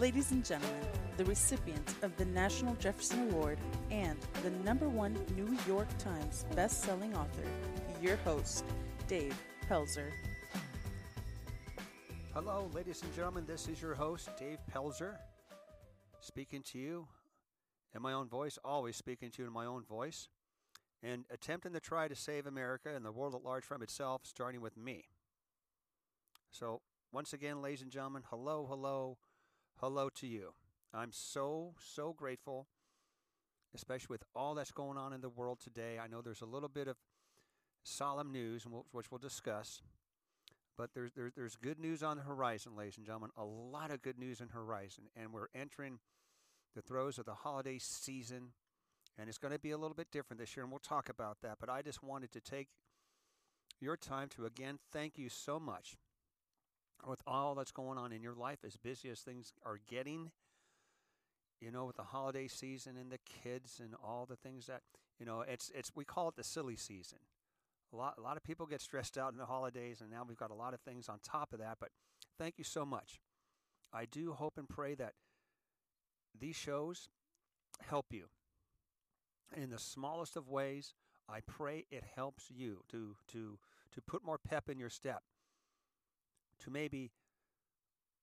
[0.00, 0.80] Ladies and gentlemen,
[1.18, 3.58] the recipient of the National Jefferson Award
[3.90, 7.44] and the number one New York Times best-selling author,
[8.00, 8.64] your host,
[9.08, 9.36] Dave
[9.68, 10.10] Pelzer.
[12.32, 13.44] Hello, ladies and gentlemen.
[13.46, 15.16] This is your host, Dave Pelzer,
[16.20, 17.06] speaking to you
[17.94, 20.28] in my own voice, always speaking to you in my own voice,
[21.02, 24.62] and attempting to try to save America and the world at large from itself, starting
[24.62, 25.08] with me.
[26.50, 26.80] So,
[27.12, 29.18] once again, ladies and gentlemen, hello, hello,
[29.80, 30.52] hello to you.
[30.92, 32.66] I'm so, so grateful,
[33.74, 35.98] especially with all that's going on in the world today.
[35.98, 36.96] I know there's a little bit of
[37.82, 39.80] solemn news, which we'll discuss.
[40.76, 43.30] But there's, there's, there's good news on the horizon, ladies and gentlemen.
[43.38, 45.04] A lot of good news on the horizon.
[45.16, 45.98] And we're entering
[46.74, 48.52] the throes of the holiday season.
[49.18, 50.64] And it's going to be a little bit different this year.
[50.64, 51.56] And we'll talk about that.
[51.58, 52.68] But I just wanted to take
[53.80, 55.96] your time to again thank you so much
[57.08, 60.30] with all that's going on in your life, as busy as things are getting
[61.60, 64.80] you know, with the holiday season and the kids and all the things that
[65.18, 67.18] you know, it's it's we call it the silly season.
[67.92, 70.38] A lot, a lot of people get stressed out in the holidays, and now we've
[70.38, 71.76] got a lot of things on top of that.
[71.80, 71.90] But
[72.38, 73.20] thank you so much.
[73.92, 75.12] I do hope and pray that
[76.38, 77.10] these shows
[77.82, 78.26] help you
[79.54, 80.94] in the smallest of ways.
[81.28, 83.58] I pray it helps you to to
[83.92, 85.22] to put more pep in your step,
[86.60, 87.10] to maybe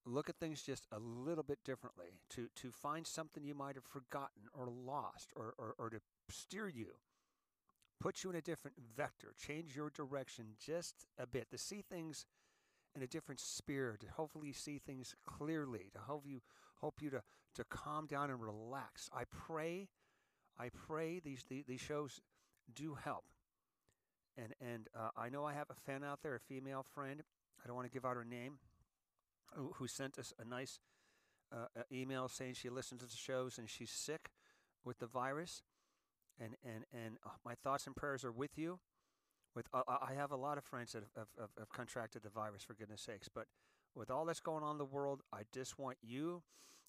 [0.06, 3.84] look at things just a little bit differently, to to find something you might have
[3.84, 6.96] forgotten or lost, or or, or to steer you
[8.00, 12.26] put you in a different vector, change your direction just a bit, to see things
[12.96, 16.42] in a different spirit, to hopefully see things clearly, to help you
[16.82, 17.22] hope you to,
[17.56, 19.10] to calm down and relax.
[19.12, 19.90] I pray,
[20.60, 22.22] I pray these these shows
[22.74, 23.26] do help.
[24.38, 27.24] And and uh, I know I have a fan out there, a female friend.
[27.68, 28.60] I don't want to give out her name,
[29.54, 30.80] who, who sent us a nice
[31.54, 34.30] uh, email saying she listens to the shows and she's sick
[34.86, 35.64] with the virus
[36.40, 38.80] and and and uh, my thoughts and prayers are with you.
[39.54, 42.64] With uh, I have a lot of friends that have, have, have contracted the virus,
[42.64, 43.28] for goodness sakes.
[43.28, 43.48] But
[43.94, 46.44] with all that's going on in the world, I just want you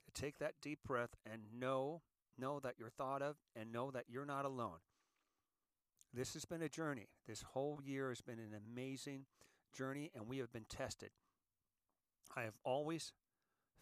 [0.06, 2.03] to take that deep breath and know
[2.38, 4.78] know that you're thought of and know that you're not alone.
[6.15, 7.09] This has been a journey.
[7.27, 9.25] This whole year has been an amazing
[9.73, 11.11] journey, and we have been tested.
[12.37, 13.12] I have always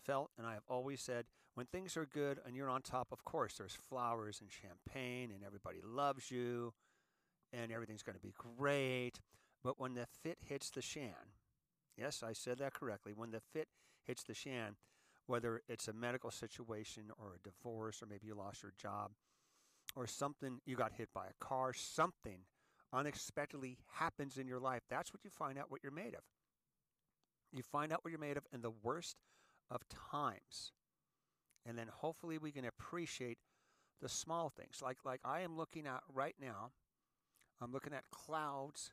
[0.05, 3.25] felt and I have always said when things are good and you're on top, of
[3.25, 6.73] course, there's flowers and champagne and everybody loves you
[7.53, 9.21] and everything's going to be great.
[9.65, 11.33] But when the fit hits the shan,
[11.97, 13.69] yes, I said that correctly, when the fit
[14.05, 14.77] hits the shan,
[15.27, 19.13] whether it's a medical situation or a divorce or maybe you lost your job
[19.97, 22.41] or something, you got hit by a car, something
[22.97, 26.23] unexpectedly happens in your life, that's what you find out what you're made of.
[27.53, 29.17] You find out what you're made of, in the worst
[29.71, 30.73] of times.
[31.65, 33.39] And then hopefully we can appreciate
[34.01, 34.81] the small things.
[34.83, 36.71] Like like I am looking at right now,
[37.61, 38.93] I'm looking at clouds,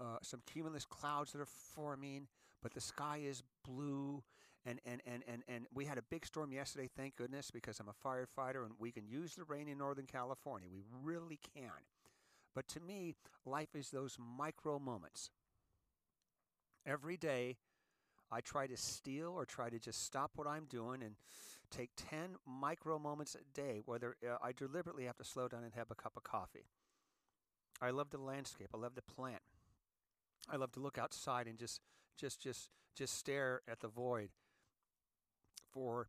[0.00, 2.26] uh, some cumulus clouds that are forming,
[2.62, 4.22] but the sky is blue.
[4.66, 7.88] And, and, and, and, and we had a big storm yesterday, thank goodness, because I'm
[7.90, 10.68] a firefighter and we can use the rain in Northern California.
[10.72, 11.70] We really can.
[12.54, 15.30] But to me, life is those micro moments.
[16.86, 17.56] Every day,
[18.30, 21.16] I try to steal or try to just stop what I'm doing and
[21.70, 25.74] take 10 micro moments a day, whether uh, I deliberately have to slow down and
[25.74, 26.66] have a cup of coffee.
[27.80, 28.68] I love the landscape.
[28.74, 29.42] I love the plant.
[30.48, 31.80] I love to look outside and just
[32.16, 34.30] just just just stare at the void
[35.72, 36.08] for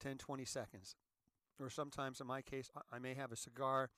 [0.00, 0.96] 10 20 seconds.
[1.60, 3.90] Or sometimes in my case I may have a cigar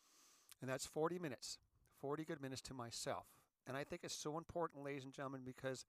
[0.60, 1.58] and that's 40 minutes.
[2.00, 3.26] 40 good minutes to myself.
[3.66, 5.84] And I think it's so important ladies and gentlemen because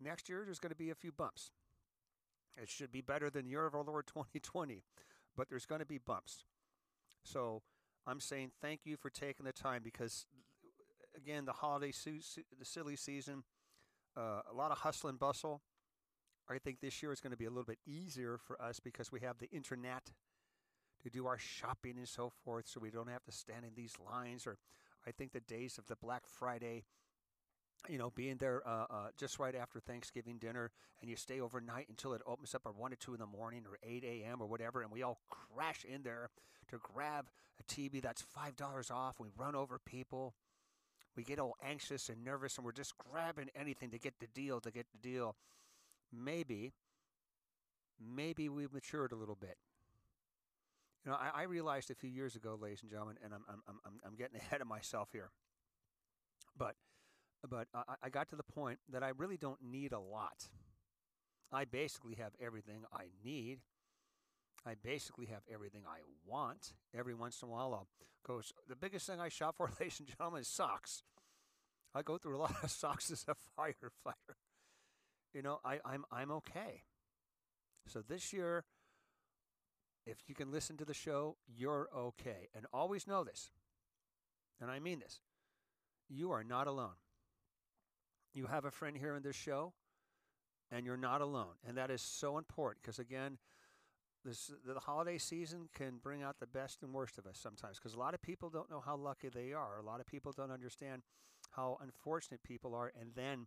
[0.00, 1.50] next year there's going to be a few bumps.
[2.56, 4.82] It should be better than year of our Lord 2020,
[5.36, 6.44] but there's going to be bumps.
[7.24, 7.62] So
[8.06, 10.26] I'm saying thank you for taking the time because,
[11.16, 13.44] again, the holiday, the silly season,
[14.16, 15.62] uh, a lot of hustle and bustle.
[16.48, 19.12] I think this year is going to be a little bit easier for us because
[19.12, 20.10] we have the internet
[21.02, 23.94] to do our shopping and so forth, so we don't have to stand in these
[24.12, 24.46] lines.
[24.46, 24.58] Or
[25.06, 26.84] I think the days of the Black Friday
[27.88, 30.70] you know, being there uh, uh, just right after Thanksgiving dinner,
[31.00, 33.64] and you stay overnight until it opens up at one or two in the morning
[33.66, 34.40] or eight a.m.
[34.40, 36.30] or whatever, and we all crash in there
[36.68, 39.18] to grab a TV that's five dollars off.
[39.18, 40.34] We run over people.
[41.16, 44.60] We get all anxious and nervous, and we're just grabbing anything to get the deal,
[44.60, 45.36] to get the deal.
[46.12, 46.72] Maybe,
[47.98, 49.56] maybe we've matured a little bit.
[51.04, 53.62] You know, I, I realized a few years ago, ladies and gentlemen, and I'm I'm
[53.86, 55.30] I'm I'm getting ahead of myself here,
[56.56, 56.74] but
[57.48, 60.48] but I, I got to the point that I really don't need a lot.
[61.52, 63.60] I basically have everything I need.
[64.66, 66.74] I basically have everything I want.
[66.94, 67.88] Every once in a while, I'll
[68.26, 68.42] go.
[68.68, 71.02] The biggest thing I shop for, ladies and gentlemen, is socks.
[71.94, 74.34] I go through a lot of socks as a firefighter.
[75.32, 76.82] You know, I, I'm I'm okay.
[77.86, 78.64] So this year,
[80.10, 82.48] if you can listen to the show, you're okay.
[82.54, 83.50] And always know this,
[84.60, 85.20] and I mean this
[86.08, 86.98] you are not alone.
[88.34, 89.72] You have a friend here in this show,
[90.70, 91.54] and you're not alone.
[91.66, 93.38] And that is so important because, again,
[94.24, 97.94] this the holiday season can bring out the best and worst of us sometimes because
[97.94, 99.78] a lot of people don't know how lucky they are.
[99.78, 101.02] A lot of people don't understand
[101.52, 102.92] how unfortunate people are.
[103.00, 103.46] And then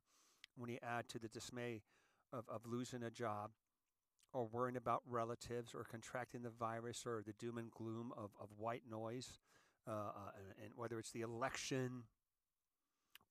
[0.58, 1.84] when you add to the dismay
[2.32, 3.52] of, of losing a job
[4.34, 8.50] or worrying about relatives or contracting the virus or the doom and gloom of, of
[8.58, 9.40] white noise,
[9.88, 12.04] uh, uh, and, and, whether it's the election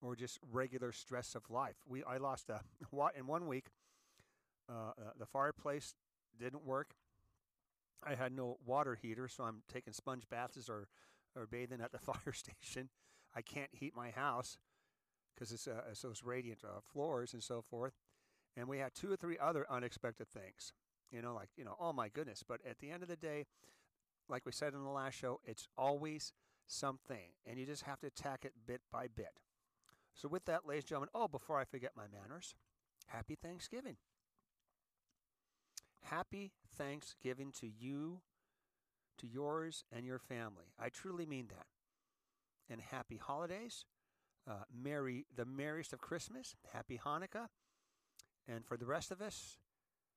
[0.00, 1.76] or just regular stress of life.
[1.86, 2.60] We I lost a
[2.90, 3.66] what in one week.
[4.68, 5.94] Uh, uh, the fireplace
[6.38, 6.94] didn't work.
[8.04, 10.88] I had no water heater, so I'm taking sponge baths or
[11.36, 12.88] or bathing at the fire station.
[13.34, 14.58] I can't heat my house
[15.34, 17.94] because it's, uh, it's those radiant uh, floors and so forth.
[18.56, 20.72] And we had two or three other unexpected things,
[21.12, 22.42] you know, like, you know, oh my goodness.
[22.46, 23.44] But at the end of the day,
[24.28, 26.32] like we said in the last show, it's always
[26.66, 27.30] something.
[27.46, 29.40] And you just have to attack it bit by bit.
[30.14, 32.54] So, with that, ladies and gentlemen, oh, before I forget my manners,
[33.06, 33.96] happy Thanksgiving.
[36.02, 38.20] Happy Thanksgiving to you,
[39.18, 40.74] to yours, and your family.
[40.78, 41.66] I truly mean that.
[42.68, 43.86] And happy holidays.
[44.48, 46.56] Uh, merry, the merriest of Christmas.
[46.72, 47.48] Happy Hanukkah.
[48.48, 49.58] And for the rest of us,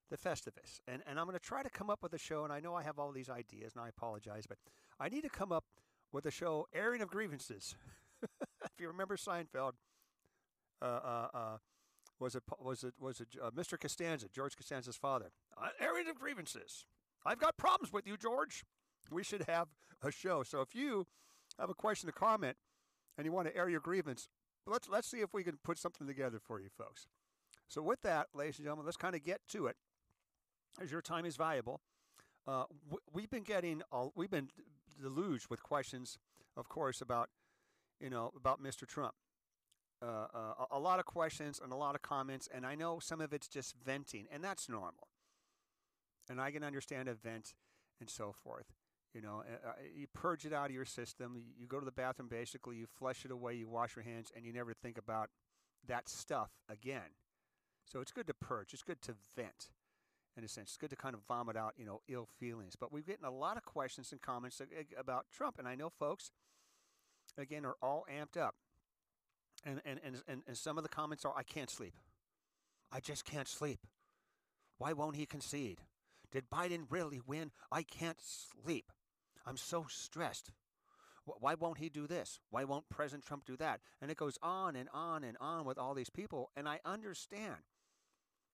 [0.10, 0.80] the Festivus.
[0.88, 2.75] And, and I'm going to try to come up with a show, and I know
[2.75, 4.57] I have all these ideas, and I apologize, but
[5.00, 5.66] I need to come up
[6.12, 7.75] with a show, Airing of Grievances.
[8.24, 9.74] if you remember Seinfeld,
[10.81, 11.57] uh, uh, uh,
[12.19, 13.80] was it was it was it uh, Mr.
[13.80, 15.31] Costanza, George Costanza's father?
[15.80, 16.86] Airing of grievances.
[17.25, 18.63] I've got problems with you, George.
[19.12, 19.68] We should have
[20.02, 20.44] a show.
[20.44, 21.07] So if you
[21.60, 22.57] have a question, a comment,
[23.18, 24.30] and you want to air your grievance,
[24.66, 27.07] let's let's see if we can put something together for you, folks.
[27.68, 29.75] So with that, ladies and gentlemen, let's kind of get to it,
[30.81, 31.81] as your time is valuable.
[32.48, 32.66] Uh,
[33.12, 33.81] we've been getting
[34.16, 34.50] we've been
[35.01, 36.18] deluged with questions,
[36.56, 37.30] of course, about
[38.00, 38.88] you know about Mr.
[38.88, 39.16] Trump.
[40.01, 43.22] Uh, uh, a lot of questions and a lot of comments, and I know some
[43.22, 45.07] of it's just venting, and that's normal.
[46.30, 47.54] And I can understand a vent
[48.00, 48.74] and so forth.
[49.13, 51.42] You know, uh, uh, you purge it out of your system.
[51.57, 54.45] You go to the bathroom, basically, you flush it away, you wash your hands, and
[54.45, 55.30] you never think about
[55.88, 57.16] that stuff again.
[57.86, 58.74] So it's good to purge.
[58.74, 59.69] It's good to vent,
[60.38, 60.70] in a sense.
[60.70, 62.76] It's good to kind of vomit out, you know, ill feelings.
[62.76, 64.66] But we've gotten a lot of questions and comments uh,
[64.98, 66.32] about Trump, and I know folks,
[67.38, 68.56] again, are all amped up.
[69.66, 71.96] And, and, and, and, and some of the comments are, I can't sleep.
[72.92, 73.80] I just can't sleep.
[74.78, 75.82] Why won't he concede?
[76.32, 77.52] Did Biden really win?
[77.72, 78.92] I can't sleep.
[79.46, 80.52] I'm so stressed.
[81.26, 82.40] Why won't he do this?
[82.52, 83.80] Why won't President Trump do that?
[84.02, 86.52] And it goes on and on and on with all these people.
[86.56, 87.64] And I understand.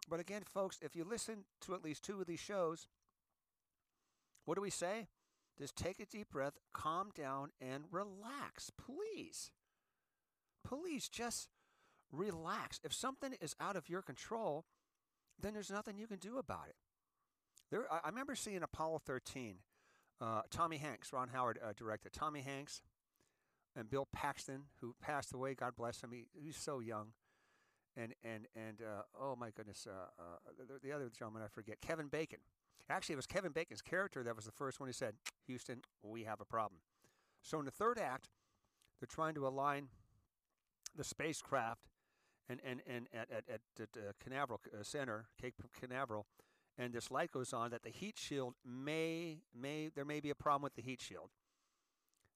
[0.10, 2.88] But again, folks, if you listen to at least two of these shows,
[4.46, 5.08] what do we say?
[5.58, 9.52] Just take a deep breath, calm down, and relax, please.
[10.64, 11.50] Please just
[12.12, 12.80] relax.
[12.84, 14.66] If something is out of your control,
[15.40, 16.76] then there's nothing you can do about it.
[17.70, 19.58] There, I remember seeing Apollo 13
[20.22, 22.14] uh, Tommy Hanks, Ron Howard uh, directed.
[22.14, 22.82] Tommy Hanks
[23.76, 25.56] and Bill Paxton, who passed away.
[25.56, 26.12] God bless him.
[26.12, 27.08] He, he's so young.
[27.98, 30.24] And and and uh, oh my goodness, uh, uh,
[30.58, 32.40] the, the, other gentleman I forget, Kevin Bacon.
[32.90, 35.16] Actually, it was Kevin Bacon's character that was the first one who said,
[35.48, 36.80] "Houston, we have a problem."
[37.42, 38.30] So in the third act,
[39.00, 39.90] they're trying to align
[40.96, 41.90] the spacecraft
[42.50, 46.26] and and and at at, at, at uh, Canaveral Center, Cape Canaveral,
[46.78, 50.36] and this light goes on that the heat shield may may there may be a
[50.36, 51.30] problem with the heat shield.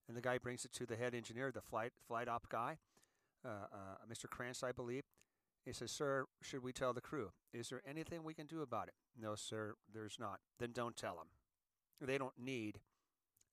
[0.08, 2.78] And the guy brings it to the head engineer, the flight flight op guy,
[3.44, 4.30] uh, uh, Mr.
[4.30, 5.04] Kranz, I believe.
[5.66, 7.32] He says, "Sir, should we tell the crew?
[7.54, 10.40] Is there anything we can do about it?" No, sir, there's not.
[10.60, 11.28] Then don't tell them.
[12.02, 12.80] They don't need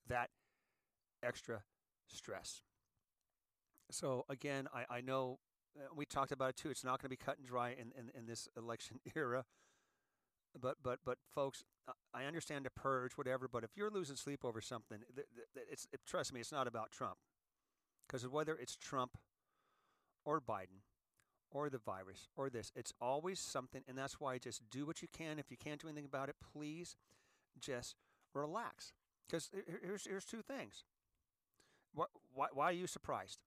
[0.07, 0.29] that
[1.23, 1.63] extra
[2.07, 2.61] stress.
[3.89, 5.39] So again, I, I know
[5.77, 6.69] uh, we talked about it too.
[6.69, 9.45] It's not going to be cut and dry in, in, in this election era
[10.59, 11.63] but but but folks,
[12.13, 13.47] I understand the purge, whatever.
[13.47, 14.99] But if you're losing sleep over something,
[15.71, 17.17] it's it, trust me, it's not about Trump,
[18.07, 19.17] because whether it's Trump
[20.25, 20.81] or Biden
[21.53, 25.07] or the virus or this, it's always something, and that's why just do what you
[25.07, 25.39] can.
[25.39, 26.95] If you can't do anything about it, please
[27.59, 27.95] just
[28.33, 28.91] relax.
[29.27, 29.49] Because
[29.81, 30.83] here's here's two things.
[31.93, 33.39] Why, why, why are you surprised?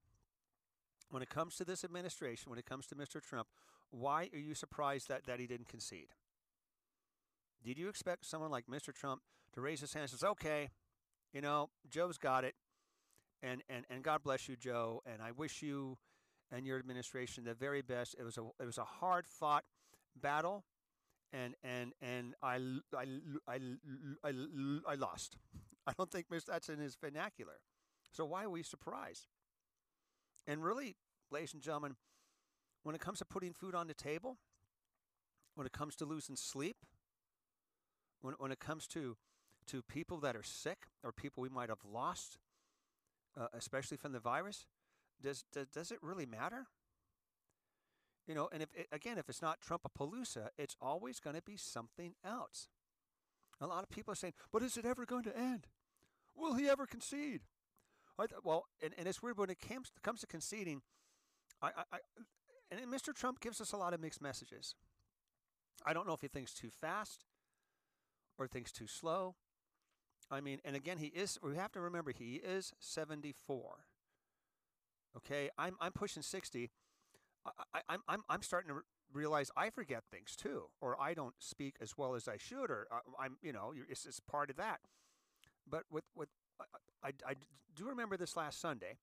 [1.11, 3.21] When it comes to this administration, when it comes to Mr.
[3.21, 3.49] Trump,
[3.91, 6.09] why are you surprised that, that he didn't concede?
[7.65, 8.95] Did you expect someone like Mr.
[8.95, 9.23] Trump
[9.55, 10.71] to raise his hand and says, okay,
[11.33, 12.55] you know, Joe's got it.
[13.43, 15.03] And, and, and God bless you, Joe.
[15.05, 15.99] And I wish you
[16.53, 18.15] and your administration the very best.
[18.19, 19.65] It was a, it was a hard fought
[20.21, 20.65] battle.
[21.33, 22.57] And, and, and I,
[22.97, 23.07] I,
[23.49, 23.59] I,
[24.25, 24.33] I,
[24.89, 25.37] I lost.
[25.87, 27.61] I don't think that's in his vernacular.
[28.13, 29.27] So why are we surprised?
[30.47, 30.97] And really,
[31.31, 31.97] ladies and gentlemen,
[32.83, 34.39] when it comes to putting food on the table,
[35.55, 36.77] when it comes to losing sleep,
[38.21, 39.17] when, when it comes to,
[39.67, 42.39] to people that are sick or people we might have lost,
[43.39, 44.67] uh, especially from the virus,
[45.23, 46.67] does, does, does it really matter?
[48.27, 51.57] You know, and if it, again, if it's not Trumpapalooza, it's always going to be
[51.57, 52.69] something else.
[53.61, 55.67] A lot of people are saying, but is it ever going to end?
[56.37, 57.43] Will he ever concede?
[58.19, 60.83] Th- well, and, and it's weird when it comes, comes to conceding.
[61.63, 61.99] I, I, I,
[62.71, 63.15] and Mr.
[63.15, 64.75] Trump gives us a lot of mixed messages.
[65.87, 67.25] I don't know if he thinks too fast
[68.39, 69.37] or thinks too slow.
[70.31, 71.39] I mean, and again, he is.
[71.43, 73.85] We have to remember he is 74.
[75.17, 76.71] Okay, I'm I'm pushing 60.
[77.47, 78.81] I, I, I'm I'm starting to
[79.13, 82.87] realize I forget things too, or I don't speak as well as I should, or
[82.91, 84.81] uh, I'm you know it's, it's part of that.
[85.69, 86.29] But with with
[86.61, 87.35] I, I, I
[87.75, 88.99] do remember this last Sunday.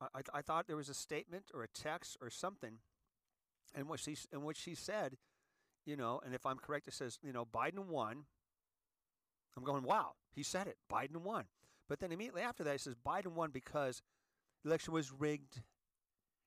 [0.00, 2.78] I, I thought there was a statement or a text or something
[3.76, 5.16] in which she in which she said,
[5.86, 8.24] you know, and if I'm correct, it says, you know, Biden won.
[9.56, 10.76] I'm going, wow, he said it.
[10.92, 11.46] Biden won.
[11.88, 14.02] But then immediately after that, he says Biden won because
[14.62, 15.62] the election was rigged.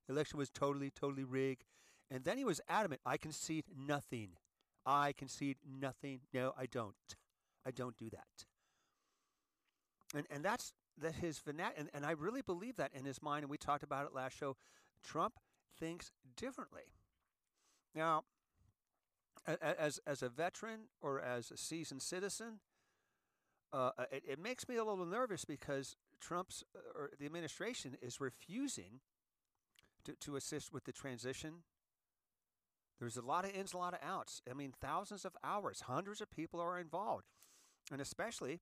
[0.08, 1.64] The election was totally, totally rigged.
[2.10, 4.32] And then he was adamant, I concede nothing.
[4.86, 6.22] I concede nothing.
[6.34, 6.96] No, I don't.
[7.66, 8.46] I don't do that.
[10.14, 13.44] And and that's that his vernac- and, and I really believe that in his mind,
[13.44, 14.58] and we talked about it last show.
[15.04, 15.36] Trump
[15.80, 16.94] thinks differently.
[17.96, 18.24] Now,
[19.46, 22.60] as as a veteran or as a seasoned citizen,
[23.74, 28.22] uh, it, it makes me a little nervous because Trump's uh, or the administration is
[28.22, 29.02] refusing
[30.06, 31.64] to, to assist with the transition.
[33.00, 34.42] There's a lot of ins, a lot of outs.
[34.50, 37.26] I mean, thousands of hours, hundreds of people are involved,
[37.92, 38.60] and especially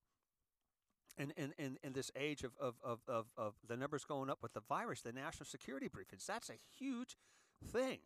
[1.18, 4.40] in, in, in, in this age of, of, of, of, of the numbers going up
[4.42, 7.18] with the virus, the national security briefings, that's a huge
[7.66, 8.00] thing.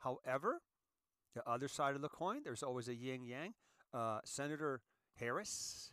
[0.00, 0.60] However,
[1.34, 3.54] the other side of the coin, there's always a yin yang.
[3.94, 4.82] Uh, Senator
[5.18, 5.90] Harris,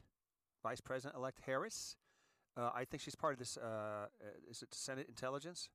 [0.62, 1.96] Vice President elect Harris,
[2.58, 4.08] uh, I think she's part of this, uh, uh
[4.50, 5.70] is it Senate Intelligence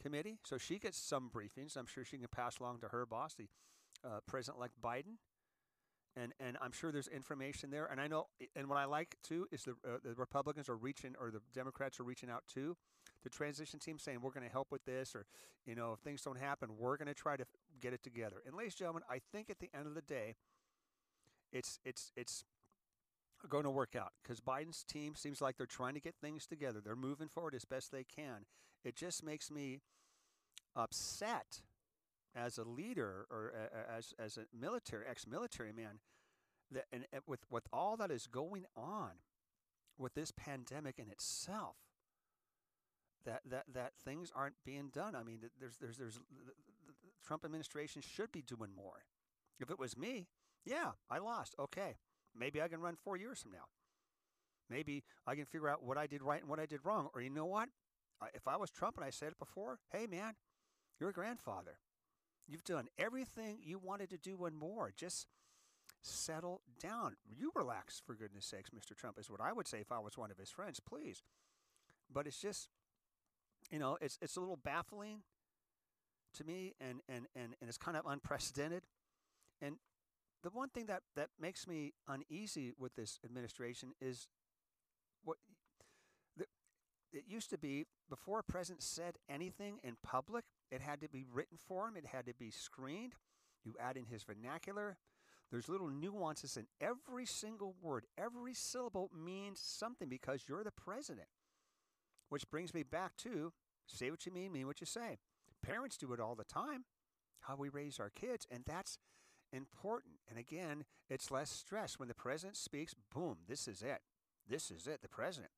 [0.00, 0.38] Committee?
[0.44, 1.76] So she gets some briefings.
[1.76, 3.48] I'm sure she can pass along to her boss, the
[4.04, 5.16] uh, President elect Biden
[6.16, 7.86] and and I'm sure there's information there.
[7.86, 11.14] And I know, and what I like too is the uh, the Republicans are reaching,
[11.20, 12.76] or the Democrats are reaching out to
[13.22, 15.26] the transition team, saying we're going to help with this, or
[15.66, 17.44] you know, if things don't happen, we're going to try to
[17.80, 18.42] get it together.
[18.46, 20.34] And ladies and gentlemen, I think at the end of the day,
[21.52, 22.44] it's it's it's
[23.48, 26.80] going to work out because Biden's team seems like they're trying to get things together.
[26.82, 28.44] They're moving forward as best they can.
[28.84, 29.80] It just makes me
[30.76, 31.62] upset
[32.34, 33.52] as a leader or
[33.96, 35.98] as as a military ex-military man
[36.70, 39.10] that and with with all that is going on
[39.98, 41.76] with this pandemic in itself
[43.24, 47.44] that that that things aren't being done i mean there's there's there's the, the trump
[47.44, 49.04] administration should be doing more
[49.58, 50.28] if it was me
[50.64, 51.96] yeah i lost okay
[52.38, 53.68] maybe i can run 4 years from now
[54.68, 57.20] maybe i can figure out what i did right and what i did wrong or
[57.20, 57.68] you know what
[58.34, 60.34] if i was trump and i said it before hey man
[60.98, 61.78] you're a grandfather
[62.50, 64.92] You've done everything you wanted to do and more.
[64.96, 65.28] Just
[66.02, 67.14] settle down.
[67.24, 68.96] You relax, for goodness sakes, Mr.
[68.96, 71.22] Trump, is what I would say if I was one of his friends, please.
[72.12, 72.68] But it's just,
[73.70, 75.22] you know, it's, it's a little baffling
[76.34, 78.82] to me and, and, and, and it's kind of unprecedented.
[79.62, 79.76] And
[80.42, 84.28] the one thing that, that makes me uneasy with this administration is
[85.24, 85.36] what
[86.36, 86.46] the,
[87.12, 91.24] it used to be before a president said anything in public, it had to be
[91.30, 93.14] written for him, it had to be screened.
[93.64, 94.96] You add in his vernacular.
[95.50, 98.06] There's little nuances in every single word.
[98.16, 101.26] Every syllable means something because you're the president.
[102.30, 103.52] Which brings me back to
[103.86, 105.18] say what you mean, mean what you say.
[105.62, 106.84] Parents do it all the time,
[107.40, 108.98] how we raise our kids, and that's
[109.52, 110.14] important.
[110.28, 111.98] And again, it's less stress.
[111.98, 114.00] When the president speaks, boom, this is it.
[114.48, 115.52] This is it, the president.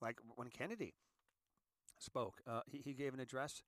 [0.00, 0.94] Like when Kennedy
[1.98, 3.62] spoke, uh, he, he gave an address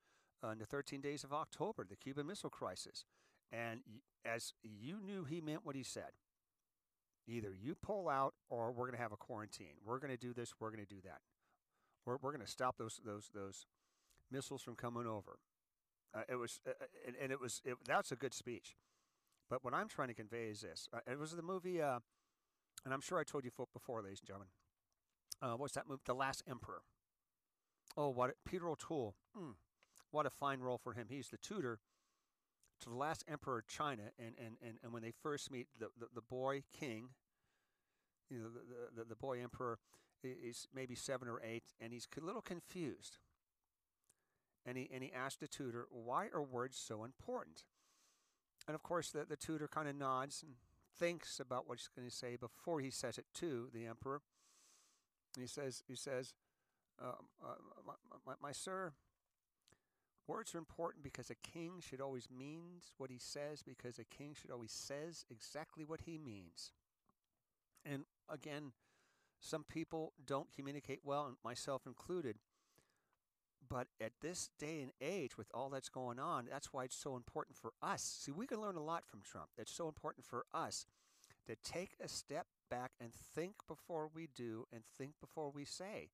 [0.44, 3.04] uh, in the 13 days of October, the Cuban Missile Crisis.
[3.52, 3.80] And
[4.24, 6.10] as you knew he meant what he said.
[7.28, 9.74] Either you pull out or we're going to have a quarantine.
[9.84, 11.20] We're going to do this, we're going to do that.
[12.04, 13.66] We're, we're going to stop those, those, those
[14.30, 15.38] missiles from coming over.
[16.14, 18.76] Uh, it was, uh, uh, and, and, it was, it, that's a good speech.
[19.48, 20.88] But what I'm trying to convey is this.
[20.92, 22.00] Uh, it was the movie uh,
[22.86, 24.48] and I'm sure I told you before, ladies and gentlemen.
[25.42, 26.02] Uh, what's that movie?
[26.06, 26.82] The Last Emperor.
[27.96, 29.16] Oh, what Peter O'Toole.
[29.36, 29.54] Mm,
[30.12, 31.08] what a fine role for him.
[31.10, 31.80] He's the tutor
[32.80, 35.88] to the last emperor of China, and, and, and, and when they first meet, the,
[35.98, 37.08] the, the boy king,
[38.30, 39.78] you know, the, the, the boy emperor
[40.22, 43.18] is maybe seven or eight, and he's a little confused.
[44.64, 47.64] And he, and he asked the tutor, Why are words so important?
[48.66, 50.52] And of course, the, the tutor kind of nods and
[50.98, 54.22] thinks about what he's going to say before he says it to the emperor.
[55.38, 56.34] he says, he says,
[57.00, 57.12] uh,
[57.44, 57.54] uh,
[57.86, 57.92] my,
[58.26, 58.92] my, my, sir,
[60.26, 64.34] words are important because a king should always means what he says because a king
[64.34, 66.72] should always says exactly what he means.
[67.84, 68.72] And again,
[69.40, 72.36] some people don't communicate well, and myself included.
[73.68, 77.16] But at this day and age, with all that's going on, that's why it's so
[77.16, 78.02] important for us.
[78.02, 79.48] See, we can learn a lot from Trump.
[79.58, 80.86] It's so important for us
[81.46, 86.10] to take a step back and think before we do and think before we say.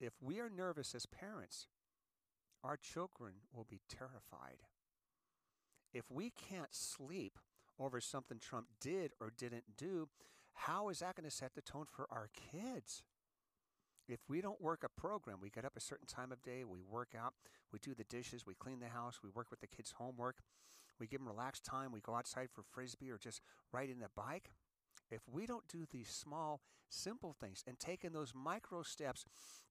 [0.00, 1.66] If we are nervous as parents,
[2.62, 4.58] our children will be terrified.
[5.92, 7.38] If we can't sleep
[7.78, 10.08] over something Trump did or didn't do,
[10.54, 13.02] how is that going to set the tone for our kids?
[14.06, 16.82] If we don't work a program, we get up a certain time of day, we
[16.82, 17.32] work out,
[17.72, 20.36] we do the dishes, we clean the house, we work with the kids' homework,
[21.00, 23.40] we give them relaxed time, we go outside for frisbee or just
[23.72, 24.52] riding a bike.
[25.10, 29.24] If we don't do these small, simple things and take in those micro steps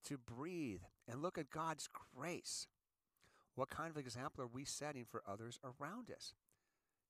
[0.06, 2.68] to breathe and look at God's grace,
[3.56, 6.34] what kind of example are we setting for others around us?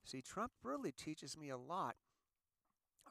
[0.03, 1.95] See, Trump really teaches me a lot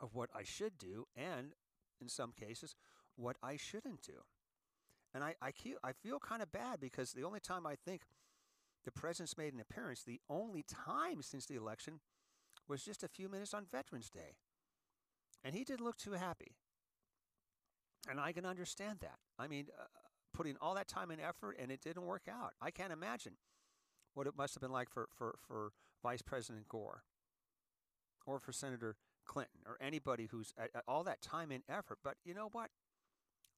[0.00, 1.52] of what I should do and,
[2.00, 2.74] in some cases,
[3.16, 4.24] what I shouldn't do.
[5.14, 8.02] And I, I, keep, I feel kind of bad because the only time I think
[8.84, 12.00] the president's made an appearance, the only time since the election,
[12.68, 14.36] was just a few minutes on Veterans Day.
[15.44, 16.56] And he didn't look too happy.
[18.10, 19.18] And I can understand that.
[19.38, 19.84] I mean, uh,
[20.32, 22.52] putting all that time and effort and it didn't work out.
[22.60, 23.34] I can't imagine
[24.14, 25.72] what it must have been like for, for, for
[26.02, 27.02] Vice President Gore
[28.26, 31.98] or for Senator Clinton or anybody who's at, at all that time and effort.
[32.02, 32.70] But you know what?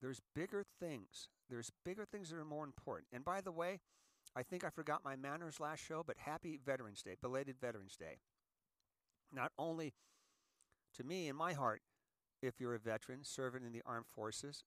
[0.05, 1.31] There's bigger things.
[1.49, 3.07] There's bigger things that are more important.
[3.11, 3.81] And by the way,
[4.37, 8.19] I think I forgot my manners last show, but happy Veterans Day, belated Veterans Day.
[9.33, 9.95] Not only
[10.97, 11.81] to me in my heart,
[12.43, 14.63] if you're a veteran serving in the armed forces,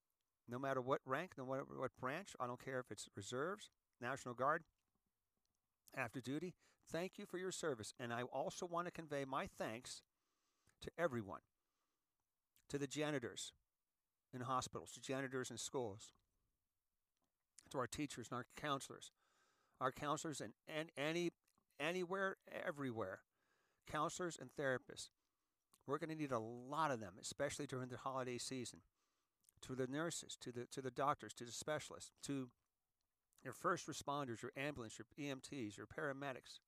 [0.50, 3.70] no matter what rank, no matter what branch, I don't care if it's reserves,
[4.02, 4.64] National Guard,
[5.96, 6.56] after duty,
[6.92, 7.94] thank you for your service.
[8.00, 10.02] And I also want to convey my thanks
[10.82, 11.42] to everyone,
[12.70, 13.54] to the janitors
[14.38, 16.14] in hospitals, to janitors in schools,
[17.72, 19.12] to our teachers and our counselors,
[19.82, 21.32] our counselors and, and any
[21.80, 23.20] anywhere, everywhere,
[23.92, 25.10] counselors and therapists.
[25.86, 28.80] We're going to need a lot of them, especially during the holiday season.
[29.64, 32.50] To the nurses, to the to the doctors, to the specialists, to
[33.44, 36.60] your first responders, your ambulance, your EMTs, your paramedics,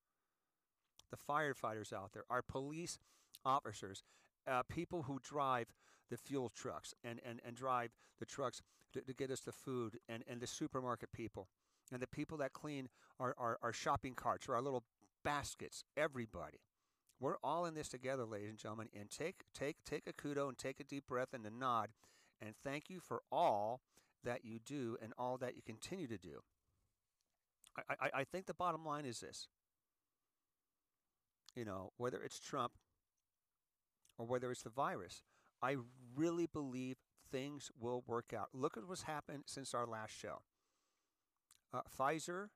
[1.11, 2.97] the firefighters out there, our police
[3.45, 4.03] officers,
[4.47, 5.67] uh, people who drive
[6.09, 8.61] the fuel trucks and, and, and drive the trucks
[8.93, 11.47] to, to, get us the food, and, and the supermarket people,
[11.91, 14.83] and the people that clean our, our, our shopping carts or our little
[15.23, 16.59] baskets, everybody.
[17.19, 20.57] We're all in this together, ladies and gentlemen, and take, take, take a kudo and
[20.57, 21.89] take a deep breath and a nod,
[22.41, 23.81] and thank you for all
[24.23, 26.41] that you do and all that you continue to do.
[27.77, 29.47] I, I, I think the bottom line is this.
[31.55, 32.73] You know, whether it's Trump
[34.17, 35.23] or whether it's the virus,
[35.61, 35.77] I
[36.15, 36.97] really believe
[37.31, 38.49] things will work out.
[38.53, 40.41] Look at what's happened since our last show.
[41.73, 42.49] Uh, Pfizer,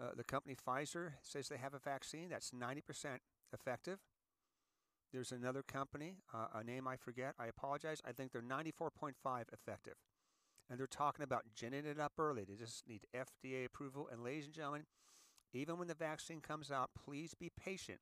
[0.00, 3.18] uh, the company Pfizer, says they have a vaccine that's 90%
[3.52, 3.98] effective.
[5.12, 7.34] There's another company, uh, a name I forget.
[7.38, 8.02] I apologize.
[8.04, 9.12] I think they're 94.5
[9.52, 9.94] effective.
[10.68, 12.42] And they're talking about ginning it up early.
[12.44, 14.08] They just need FDA approval.
[14.10, 14.86] And ladies and gentlemen,
[15.52, 18.00] even when the vaccine comes out, please be patient.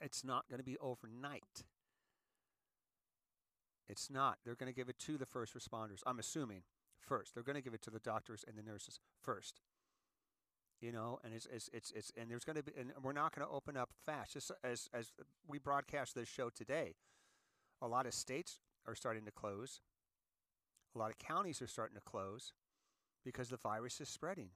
[0.00, 1.64] It's not going to be overnight.
[3.88, 4.38] It's not.
[4.44, 6.02] They're going to give it to the first responders.
[6.06, 6.62] I'm assuming
[7.00, 7.34] first.
[7.34, 9.60] They're going to give it to the doctors and the nurses first.
[10.80, 13.34] You know, and it's it's it's, it's and there's going to be and we're not
[13.34, 14.34] going to open up fast.
[14.34, 15.10] Just as as
[15.48, 16.94] we broadcast this show today,
[17.82, 19.80] a lot of states are starting to close.
[20.94, 22.52] A lot of counties are starting to close
[23.24, 24.50] because the virus is spreading.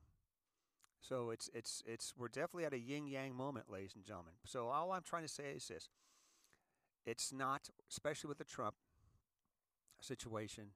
[1.01, 4.35] So it's it's it's we're definitely at a yin yang moment, ladies and gentlemen.
[4.45, 5.88] So all I'm trying to say is this:
[7.05, 8.77] it's not, especially with the Trump
[10.03, 10.69] situation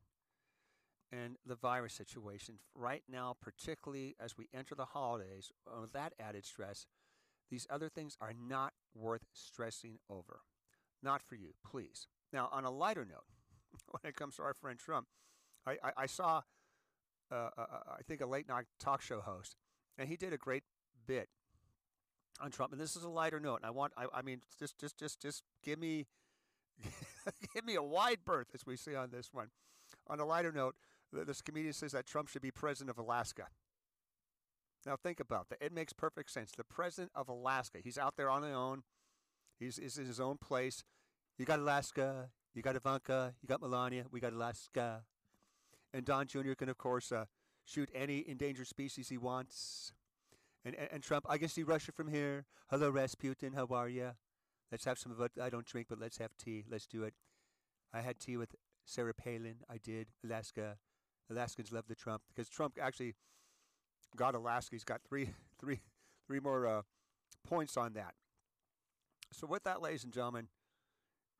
[1.12, 6.44] and the virus situation right now, particularly as we enter the holidays, with that added
[6.44, 6.86] stress,
[7.50, 10.40] these other things are not worth stressing over.
[11.02, 12.08] Not for you, please.
[12.32, 13.24] Now, on a lighter note,
[13.90, 15.06] when it comes to our friend Trump,
[15.66, 16.42] I, I, I saw,
[17.30, 17.64] uh, uh, uh,
[17.98, 19.56] I think, a late night talk show host,
[19.98, 20.64] and he did a great
[21.06, 21.28] bit
[22.40, 22.72] on Trump.
[22.72, 23.56] And this is a lighter note.
[23.56, 26.06] And I want, I, I mean, just, just, just, just give me,
[27.54, 29.48] give me a wide berth, as we see on this one.
[30.08, 30.76] On a lighter note,
[31.12, 33.46] this comedian says that Trump should be president of Alaska.
[34.84, 35.58] Now think about that.
[35.60, 36.52] It makes perfect sense.
[36.56, 38.82] The president of Alaska, he's out there on his own.
[39.58, 40.84] He's, he's in his own place.
[41.38, 45.02] You got Alaska, you got Ivanka, you got Melania, we got Alaska.
[45.92, 46.52] And Don Jr.
[46.52, 47.24] can, of course, uh,
[47.64, 49.92] shoot any endangered species he wants.
[50.64, 52.44] And, and, and, Trump, I can see Russia from here.
[52.70, 54.12] Hello, Rasputin, how are you?
[54.70, 55.32] Let's have some of it.
[55.40, 56.64] I don't drink, but let's have tea.
[56.70, 57.14] Let's do it.
[57.92, 59.56] I had tea with Sarah Palin.
[59.70, 60.08] I did.
[60.24, 60.76] Alaska.
[61.30, 63.14] Alaskans love the Trump because Trump actually
[64.16, 64.74] got Alaska.
[64.74, 65.80] He's got three, three,
[66.26, 66.82] three more uh,
[67.46, 68.14] points on that.
[69.32, 70.48] So with that, ladies and gentlemen,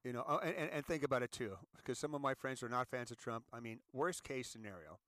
[0.04, 2.68] you know, and, and, and think about it too, because some of my friends are
[2.68, 3.44] not fans of Trump.
[3.52, 4.98] I mean, worst case scenario,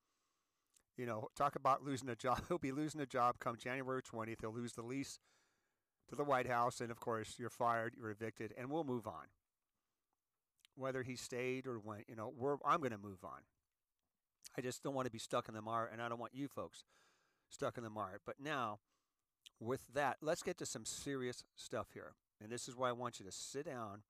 [0.96, 2.42] you know, talk about losing a job.
[2.48, 4.40] He'll be losing a job come January 20th.
[4.40, 5.18] He'll lose the lease
[6.08, 9.26] to the White House, and of course, you're fired, you're evicted, and we'll move on.
[10.74, 13.40] Whether he stayed or went, you know, we're, I'm going to move on.
[14.56, 16.48] I just don't want to be stuck in the mire, and I don't want you
[16.48, 16.84] folks
[17.50, 18.20] stuck in the mire.
[18.24, 18.78] But now,
[19.60, 22.12] with that, let's get to some serious stuff here.
[22.42, 24.02] And this is why I want you to sit down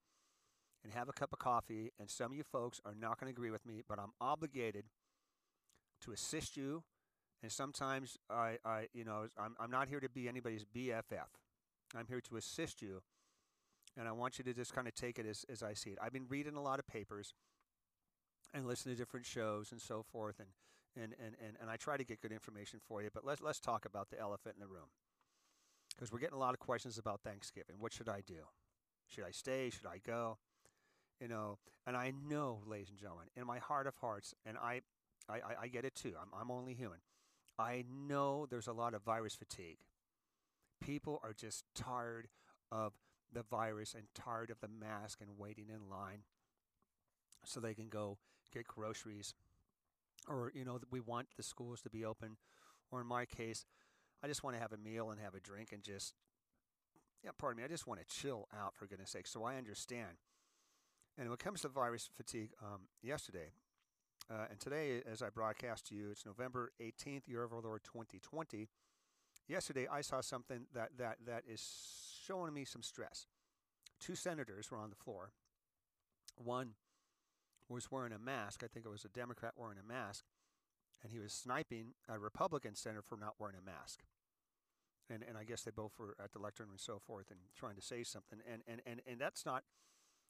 [0.83, 1.91] and have a cup of coffee.
[1.99, 4.85] And some of you folks are not going to agree with me, but I'm obligated
[6.01, 6.83] to assist you.
[7.41, 11.27] And sometimes I, I you know, I'm, I'm not here to be anybody's BFF.
[11.95, 13.01] I'm here to assist you.
[13.97, 15.97] And I want you to just kind of take it as, as I see it.
[16.01, 17.33] I've been reading a lot of papers
[18.53, 20.39] and listening to different shows and so forth.
[20.39, 20.49] And,
[20.95, 23.09] and, and, and, and I try to get good information for you.
[23.13, 24.89] But let's, let's talk about the elephant in the room.
[25.95, 27.75] Because we're getting a lot of questions about Thanksgiving.
[27.79, 28.45] What should I do?
[29.07, 29.69] Should I stay?
[29.69, 30.37] Should I go?
[31.19, 34.81] You know, and I know, ladies and gentlemen, in my heart of hearts, and I,
[35.27, 36.13] I, I get it too.
[36.21, 36.99] I'm, I'm only human.
[37.57, 39.79] I know there's a lot of virus fatigue.
[40.81, 42.27] People are just tired
[42.71, 42.93] of
[43.33, 46.23] the virus and tired of the mask and waiting in line
[47.45, 48.17] so they can go
[48.53, 49.33] get groceries.
[50.27, 52.37] Or, you know, we want the schools to be open.
[52.91, 53.65] Or in my case,
[54.23, 56.13] I just want to have a meal and have a drink and just,
[57.23, 59.27] yeah, pardon me, I just want to chill out for goodness sake.
[59.27, 60.17] So I understand.
[61.17, 63.51] And when it comes to virus fatigue, um, yesterday
[64.31, 67.83] uh, and today, as I broadcast to you, it's November 18th, year of our Lord
[67.83, 68.67] 2020.
[69.49, 71.61] Yesterday, I saw something that, that, that is
[72.25, 73.25] showing me some stress.
[73.99, 75.31] Two senators were on the floor.
[76.37, 76.75] One
[77.67, 78.63] was wearing a mask.
[78.63, 80.23] I think it was a Democrat wearing a mask.
[81.03, 84.01] And he was sniping a Republican senator for not wearing a mask.
[85.09, 87.75] And, and I guess they both were at the lectern and so forth and trying
[87.75, 88.39] to say something.
[88.49, 89.63] And, and, and, and that's not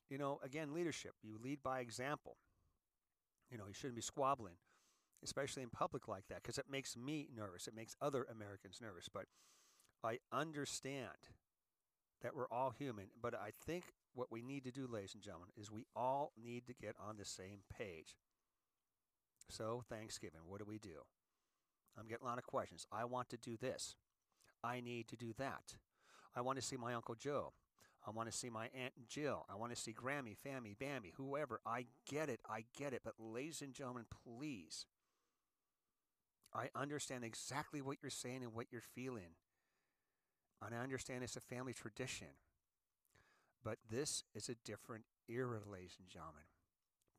[0.10, 1.14] you know, again, leadership.
[1.24, 2.38] You lead by example.
[3.52, 4.56] You know, you shouldn't be squabbling,
[5.24, 7.68] especially in public like that, because it makes me nervous.
[7.68, 9.10] It makes other Americans nervous.
[9.12, 9.26] But
[10.04, 11.30] I understand
[12.22, 13.08] that we're all human.
[13.22, 16.66] But I think what we need to do, ladies and gentlemen, is we all need
[16.68, 18.16] to get on the same page.
[19.50, 21.06] So, Thanksgiving, what do we do?
[21.98, 22.86] I'm getting a lot of questions.
[22.92, 23.96] I want to do this.
[24.64, 25.76] I need to do that.
[26.36, 27.54] I want to see my Uncle Joe.
[28.06, 29.46] I want to see my Aunt Jill.
[29.50, 31.60] I want to see Grammy, Fammy, Bambi, whoever.
[31.66, 32.40] I get it.
[32.50, 33.02] I get it.
[33.04, 34.86] But, ladies and gentlemen, please,
[36.54, 39.36] I understand exactly what you're saying and what you're feeling.
[40.66, 42.28] And I understand it's a family tradition.
[43.64, 46.44] But this is a different era, ladies and gentlemen.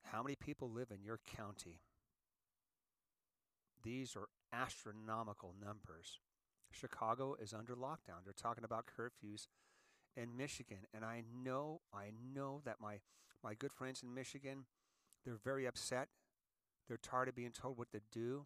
[0.03, 1.79] How many people live in your county?
[3.83, 6.19] These are astronomical numbers.
[6.71, 8.25] Chicago is under lockdown.
[8.25, 9.47] They're talking about curfews
[10.15, 10.79] in Michigan.
[10.93, 12.99] And I know, I know that my,
[13.43, 14.65] my good friends in Michigan,
[15.25, 16.09] they're very upset.
[16.87, 18.45] They're tired of being told what to do.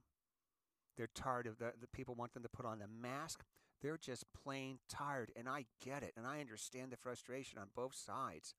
[0.98, 3.44] They're tired of the, the people want them to put on the mask.
[3.82, 5.32] They're just plain tired.
[5.36, 6.14] And I get it.
[6.16, 8.54] And I understand the frustration on both sides.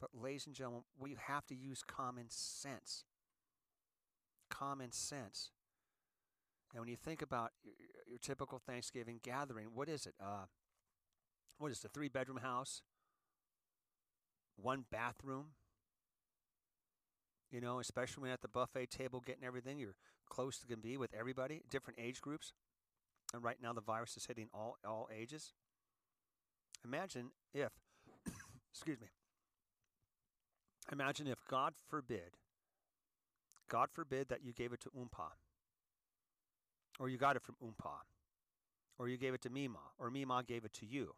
[0.00, 3.04] But, ladies and gentlemen, we have to use common sense.
[4.50, 5.50] Common sense.
[6.74, 7.74] And when you think about your,
[8.06, 10.14] your typical Thanksgiving gathering, what is it?
[10.22, 10.44] Uh,
[11.58, 12.82] what is it, a three bedroom house,
[14.56, 15.46] one bathroom.
[17.50, 19.94] You know, especially when at the buffet table getting everything, you're
[20.28, 22.52] close to can be with everybody, different age groups.
[23.32, 25.52] And right now the virus is hitting all all ages.
[26.84, 27.72] Imagine if
[28.72, 29.08] excuse me.
[30.92, 32.36] Imagine if God forbid
[33.68, 35.30] God forbid that you gave it to Oompa.
[36.98, 38.04] Or you got it from Oompa.
[38.98, 39.78] Or you gave it to Mima.
[39.98, 41.14] Or Mima gave it to you.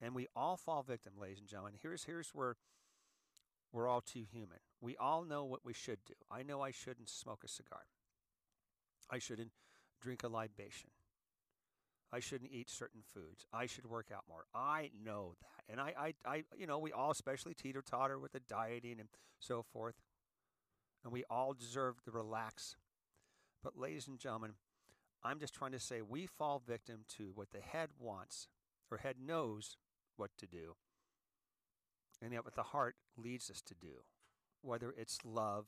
[0.00, 1.74] And we all fall victim, ladies and gentlemen.
[1.82, 2.56] Here's here's where
[3.72, 4.58] we're all too human.
[4.80, 6.14] We all know what we should do.
[6.30, 7.82] I know I shouldn't smoke a cigar.
[9.10, 9.50] I shouldn't
[10.00, 10.90] drink a libation.
[12.12, 13.44] I shouldn't eat certain foods.
[13.52, 14.44] I should work out more.
[14.54, 15.70] I know that.
[15.70, 19.08] And I, I, I you know, we all, especially teeter totter with the dieting and
[19.40, 19.96] so forth.
[21.04, 22.76] And we all deserve to relax.
[23.62, 24.52] But, ladies and gentlemen,
[25.22, 28.48] I'm just trying to say we fall victim to what the head wants
[28.90, 29.76] or head knows
[30.18, 30.74] what to do,
[32.22, 34.02] and yet what the heart leads us to do,
[34.62, 35.66] whether it's love,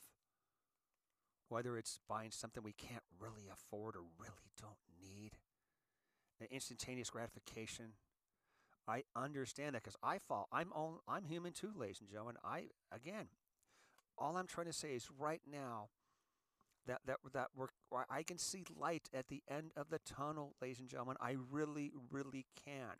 [1.49, 5.33] whether it's buying something we can't really afford or really don't need,
[6.41, 7.93] an instantaneous gratification.
[8.89, 10.49] I understand that because I fall.
[10.53, 12.37] I'm all, I'm human too, ladies and gentlemen.
[12.45, 13.29] I again,
[14.19, 15.89] all I'm trying to say is right now
[16.87, 17.69] that that that we're
[18.09, 21.17] I can see light at the end of the tunnel, ladies and gentlemen.
[21.21, 22.97] I really, really can.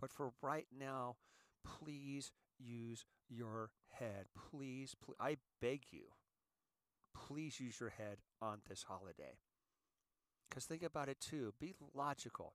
[0.00, 1.16] But for right now,
[1.64, 4.26] please use your head.
[4.50, 6.12] Please, please, I beg you,
[7.14, 9.38] please use your head on this holiday.
[10.48, 11.54] Because think about it too.
[11.60, 12.54] Be logical.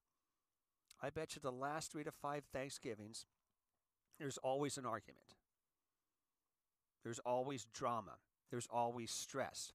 [1.02, 3.26] I bet you the last three to five Thanksgivings,
[4.20, 5.36] there's always an argument.
[7.04, 8.18] There's always drama.
[8.52, 9.74] There's always stress.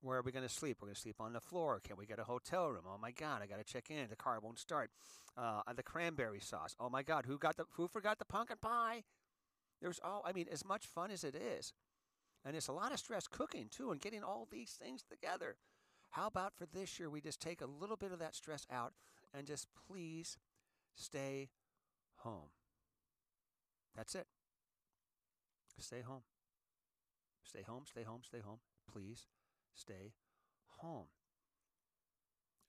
[0.00, 0.78] Where are we going to sleep?
[0.80, 1.80] We're going to sleep on the floor.
[1.82, 2.84] Can we get a hotel room?
[2.86, 4.08] Oh my God, I got to check in.
[4.08, 4.90] The car won't start.
[5.36, 6.76] Uh, the cranberry sauce.
[6.78, 9.04] Oh my God, who got the who forgot the pumpkin pie?
[9.80, 10.22] There's all.
[10.24, 11.72] I mean, as much fun as it is,
[12.44, 15.56] and it's a lot of stress cooking too, and getting all these things together.
[16.10, 18.94] How about for this year we just take a little bit of that stress out
[19.34, 20.38] and just please
[20.94, 21.50] stay
[22.16, 22.50] home.
[23.94, 24.26] That's it.
[25.78, 26.22] Stay home.
[27.44, 28.58] Stay home, stay home, stay home.
[28.90, 29.26] Please
[29.74, 30.12] stay
[30.80, 31.06] home.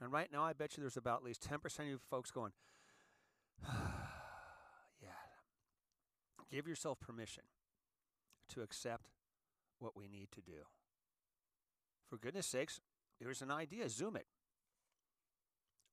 [0.02, 2.52] And right now, I bet you there's about at least 10% of you folks going,
[3.68, 5.10] yeah.
[6.50, 7.44] Give yourself permission
[8.50, 9.10] to accept
[9.80, 10.68] what we need to do.
[12.10, 12.80] For goodness sakes,
[13.20, 14.26] here's an idea Zoom it.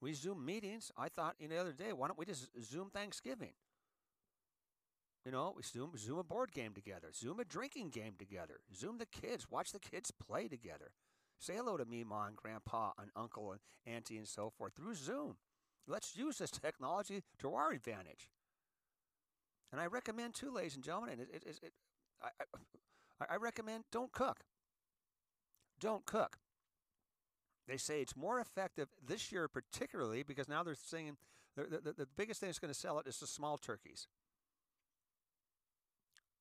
[0.01, 0.93] We Zoom meetings.
[0.97, 3.53] I thought you know, the other day, why don't we just Zoom Thanksgiving?
[5.27, 8.99] You know, we Zoom, Zoom a board game together, Zoom a drinking game together, Zoom
[8.99, 10.93] the kids, watch the kids play together.
[11.41, 14.95] Say hello to me, mom, and grandpa, and uncle, and auntie, and so forth through
[14.95, 15.37] Zoom.
[15.89, 18.31] Let's use this technology to our advantage.
[19.73, 21.73] And I recommend, too, ladies and gentlemen, and it, it, it,
[22.23, 22.29] I,
[23.21, 24.45] I, I recommend don't cook.
[25.81, 26.39] Don't cook.
[27.67, 31.17] They say it's more effective this year, particularly because now they're saying
[31.57, 34.07] the, the, the biggest thing that's going to sell it is the small turkeys.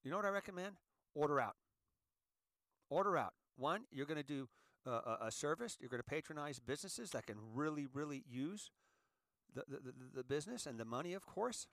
[0.05, 0.75] You know what I recommend?
[1.15, 1.55] Order out.
[2.91, 3.33] Order out.
[3.57, 4.47] One, you're going to do
[4.85, 5.77] a service.
[5.79, 8.69] You're going to patronize businesses that can really, really use
[9.53, 11.65] the, the, the, the business and the money, of course.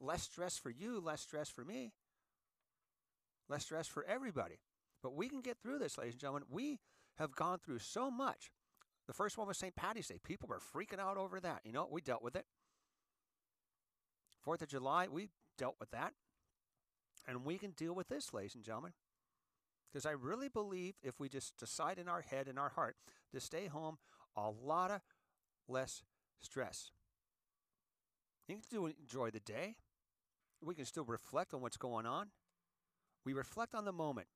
[0.00, 1.92] Less stress for you, less stress for me,
[3.48, 4.60] less stress for everybody.
[5.02, 6.44] But we can get through this, ladies and gentlemen.
[6.48, 6.78] We
[7.16, 8.52] have gone through so much.
[9.08, 9.74] The first one was St.
[9.74, 10.20] Patty's Day.
[10.22, 11.62] People were freaking out over that.
[11.64, 12.44] You know, we dealt with it.
[14.44, 16.12] Fourth of July, we dealt with that.
[17.28, 18.92] And we can deal with this, ladies and gentlemen.
[19.92, 22.96] Because I really believe if we just decide in our head and our heart
[23.32, 23.98] to stay home,
[24.34, 25.02] a lot of
[25.68, 26.02] less
[26.40, 26.90] stress.
[28.48, 29.76] You can still enjoy the day.
[30.64, 32.28] We can still reflect on what's going on.
[33.24, 34.28] We reflect on the moment.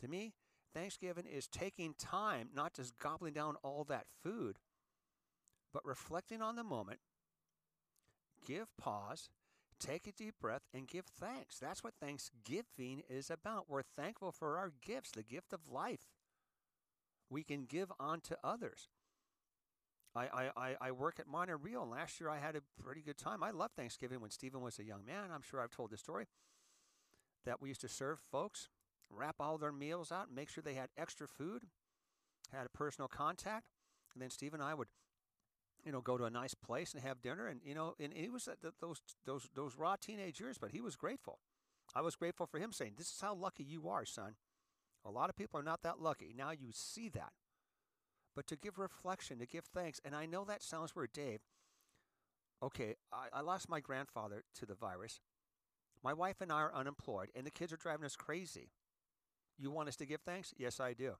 [0.00, 0.34] To me,
[0.72, 4.58] Thanksgiving is taking time, not just gobbling down all that food,
[5.72, 7.00] but reflecting on the moment.
[8.46, 9.30] Give pause
[9.80, 11.58] take a deep breath and give thanks.
[11.58, 13.64] That's what Thanksgiving is about.
[13.68, 16.12] We're thankful for our gifts, the gift of life.
[17.28, 18.88] We can give on to others.
[20.14, 23.44] I, I, I work at Monterey, and last year I had a pretty good time.
[23.44, 25.30] I love Thanksgiving when Stephen was a young man.
[25.32, 26.26] I'm sure I've told the story
[27.44, 28.68] that we used to serve folks,
[29.08, 31.62] wrap all their meals out, make sure they had extra food,
[32.52, 33.66] had a personal contact.
[34.14, 34.88] And then Steve and I would
[35.84, 37.46] you know, go to a nice place and have dinner.
[37.46, 40.70] And, you know, and he was uh, at those, those, those raw teenage years, but
[40.70, 41.38] he was grateful.
[41.94, 44.34] I was grateful for him saying, This is how lucky you are, son.
[45.04, 46.34] A lot of people are not that lucky.
[46.36, 47.32] Now you see that.
[48.36, 51.40] But to give reflection, to give thanks, and I know that sounds weird, Dave,
[52.62, 55.20] okay, I, I lost my grandfather to the virus.
[56.02, 58.70] My wife and I are unemployed, and the kids are driving us crazy.
[59.58, 60.54] You want us to give thanks?
[60.56, 61.14] Yes, I do.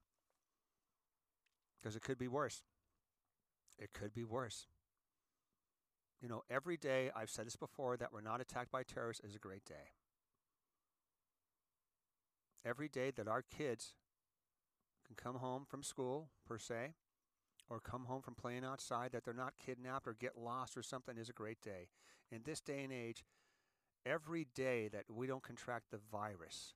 [1.81, 2.63] Because it could be worse.
[3.81, 4.67] It could be worse.
[6.21, 9.35] You know, every day, I've said this before, that we're not attacked by terrorists is
[9.35, 9.95] a great day.
[12.63, 13.95] Every day that our kids
[15.05, 16.93] can come home from school, per se,
[17.67, 21.17] or come home from playing outside, that they're not kidnapped or get lost or something
[21.17, 21.89] is a great day.
[22.31, 23.25] In this day and age,
[24.05, 26.75] every day that we don't contract the virus,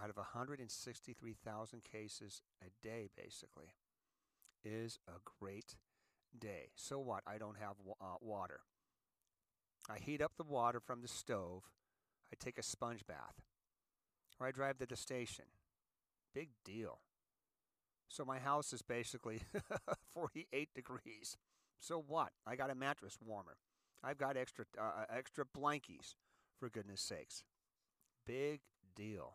[0.00, 3.72] out of 163,000 cases a day, basically,
[4.64, 5.76] is a great
[6.38, 6.70] day.
[6.76, 7.22] So what?
[7.26, 8.60] I don't have uh, water.
[9.88, 11.64] I heat up the water from the stove.
[12.32, 13.42] I take a sponge bath.
[14.38, 15.46] Or I drive to the station.
[16.34, 17.00] Big deal.
[18.08, 19.40] So my house is basically
[20.12, 21.36] 48 degrees.
[21.80, 22.30] So what?
[22.46, 23.56] I got a mattress warmer.
[24.02, 26.14] I've got extra uh, uh, extra blankies,
[26.58, 27.42] for goodness sakes.
[28.26, 28.60] Big
[28.94, 29.34] deal.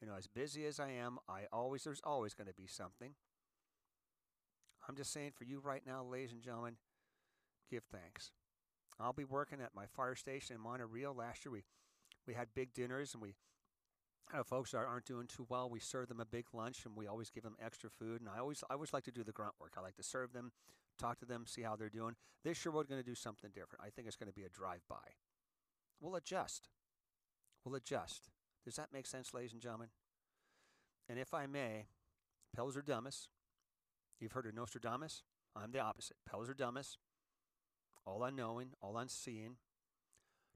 [0.00, 3.14] You know, as busy as I am, I always there's always going to be something.
[4.88, 6.76] I'm just saying for you right now, ladies and gentlemen,
[7.70, 8.30] give thanks.
[9.00, 11.06] I'll be working at my fire station in Monterey.
[11.06, 11.62] Last year we
[12.26, 13.34] we had big dinners and we
[14.34, 17.06] uh, folks are, aren't doing too well, we serve them a big lunch and we
[17.06, 18.20] always give them extra food.
[18.20, 19.74] And I always, I always like to do the grunt work.
[19.76, 20.50] I like to serve them,
[20.98, 22.16] talk to them, see how they're doing.
[22.42, 23.84] This year we're going to do something different.
[23.84, 24.96] I think it's going to be a drive-by.
[26.00, 26.68] We'll adjust.
[27.64, 28.30] We'll adjust.
[28.64, 29.88] Does that make sense, ladies and gentlemen?
[31.08, 31.86] And if I may,
[32.56, 33.28] Pelzer Dummus.
[34.20, 35.22] You've heard of Nostradamus?
[35.54, 36.16] I'm the opposite.
[36.30, 36.96] Pelzer Dummus.
[38.06, 39.56] All unknowing, all unseeing.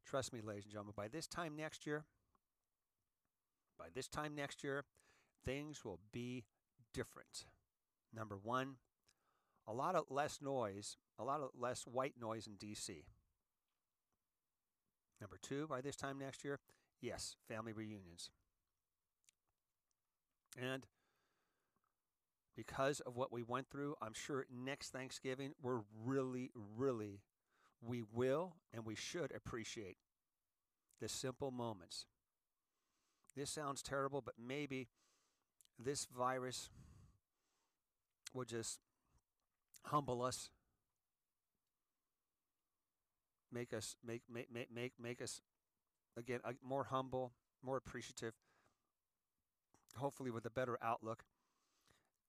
[0.07, 2.05] Trust me, ladies and gentlemen, by this time next year,
[3.79, 4.85] by this time next year,
[5.45, 6.45] things will be
[6.95, 7.45] different.
[8.15, 8.77] Number one,
[9.67, 13.05] a lot of less noise, a lot of less white noise in DC.
[15.21, 16.59] Number two, by this time next year,
[17.01, 18.31] yes, family reunions.
[20.61, 20.87] And
[22.61, 27.21] because of what we went through, I'm sure next Thanksgiving, we're really, really,
[27.81, 29.97] we will and we should appreciate
[31.01, 32.07] the simple moments
[33.37, 34.89] this sounds terrible, but maybe
[35.79, 36.69] this virus
[38.35, 38.81] will just
[39.85, 40.51] humble us,
[43.53, 45.41] make us make make make make, make us
[46.17, 48.35] again uh, more humble, more appreciative,
[49.97, 51.25] hopefully with a better outlook.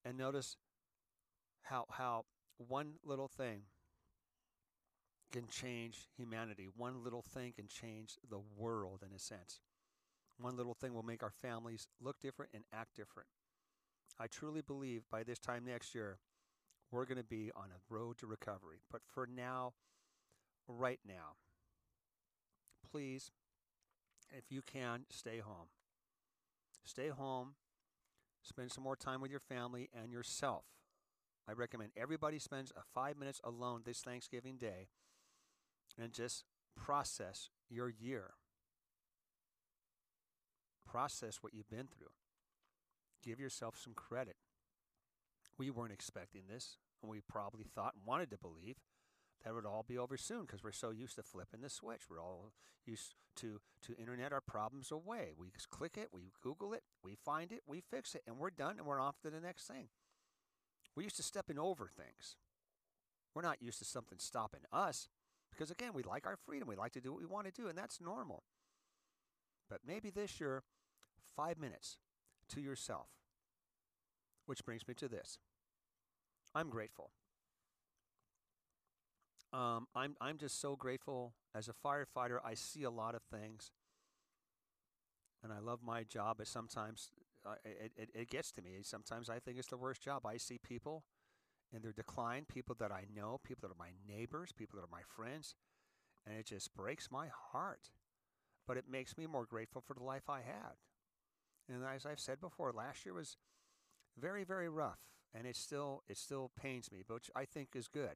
[0.04, 0.58] And notice
[1.64, 2.26] how how
[2.58, 3.64] one little thing
[5.32, 6.68] can change humanity.
[6.76, 9.62] One little thing can change the world in a sense.
[10.40, 13.28] One little thing will make our families look different and act different.
[14.20, 16.18] I truly believe by this time next year,
[16.92, 18.82] we're going to be on a road to recovery.
[18.92, 19.74] But for now,
[20.68, 21.38] right now,
[22.92, 23.32] please,
[24.30, 25.68] if you can, stay home.
[26.84, 27.54] Stay home,
[28.44, 30.66] spend some more time with your family and yourself.
[31.48, 34.90] I recommend everybody spends five minutes alone this Thanksgiving Day
[36.00, 38.32] and just process your year
[40.92, 42.12] process what you've been through.
[43.24, 44.36] Give yourself some credit.
[45.58, 48.76] We weren't expecting this, and we probably thought and wanted to believe
[49.44, 52.02] that would all be over soon because we're so used to flipping the switch.
[52.10, 52.52] We're all
[52.86, 55.34] used to, to internet our problems away.
[55.38, 58.50] We just click it, we Google it, we find it, we fix it, and we're
[58.52, 59.88] done and we're off to the next thing.
[60.96, 62.36] We're used to stepping over things.
[63.34, 65.08] We're not used to something stopping us
[65.50, 66.68] because, again, we like our freedom.
[66.68, 68.44] We like to do what we want to do, and that's normal.
[69.70, 70.64] But maybe this year,
[71.36, 71.98] five minutes
[72.50, 73.08] to yourself.
[74.46, 75.38] Which brings me to this
[76.54, 77.12] I'm grateful.
[79.54, 81.34] Um, I'm, I'm just so grateful.
[81.54, 83.72] As a firefighter, I see a lot of things.
[85.44, 87.12] And I love my job, but sometimes
[87.46, 88.72] uh, it, it, it gets to me.
[88.84, 90.26] Sometimes I think it's the worst job.
[90.26, 91.04] I see people
[91.74, 94.92] in their decline, people that I know, people that are my neighbors, people that are
[94.92, 95.56] my friends,
[96.28, 97.90] and it just breaks my heart
[98.68, 100.76] but it makes me more grateful for the life I had.
[101.70, 103.38] And as I've said before, last year was
[104.18, 105.00] very, very rough,
[105.34, 108.16] and it still it still pains me, but I think is good.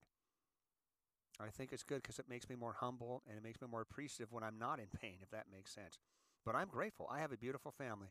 [1.40, 3.82] I think it's good because it makes me more humble and it makes me more
[3.82, 6.00] appreciative when I'm not in pain, if that makes sense.
[6.46, 7.10] But I'm grateful.
[7.12, 8.10] I have a beautiful family.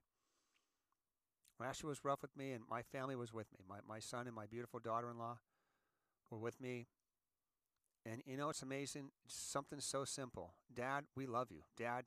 [1.61, 3.61] Last year was rough with me, and my family was with me.
[3.69, 5.39] My, my son and my beautiful daughter in law
[6.31, 6.87] were with me.
[8.05, 9.11] And you know, it's amazing.
[9.27, 10.55] something so simple.
[10.75, 11.63] Dad, we love you.
[11.77, 12.05] Dad,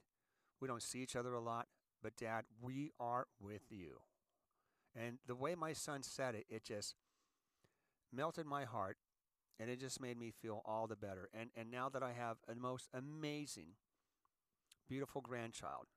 [0.60, 1.68] we don't see each other a lot,
[2.04, 4.00] but Dad, we are with you.
[4.96, 6.96] And the way my son said it, it just
[8.14, 8.98] melted my heart.
[9.60, 11.30] And it just made me feel all the better.
[11.34, 13.70] And and now that I have a most amazing,
[14.88, 15.88] beautiful grandchild,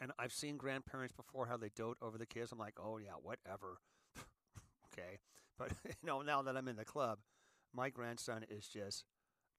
[0.00, 2.52] and I've seen grandparents before how they dote over the kids.
[2.52, 3.78] I'm like, oh yeah, whatever.
[4.92, 5.18] okay,
[5.58, 7.18] but you know now that I'm in the club,
[7.74, 9.04] my grandson is just